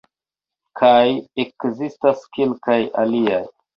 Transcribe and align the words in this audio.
Kaj 0.81 1.03
ekzistas 1.43 2.25
kelkaj 2.39 2.79
aliaj. 3.03 3.43